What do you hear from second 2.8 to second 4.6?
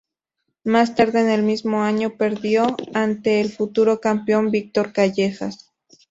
ante el futuro campeón